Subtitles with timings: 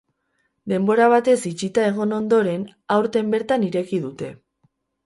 [0.73, 2.67] Denbora batez itxita egon ondoren,
[2.99, 4.35] aurten bertan ireki dute.